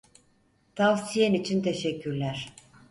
Tavsiyen 0.75 1.33
için 1.33 1.61
teşekkürler. 1.61 2.53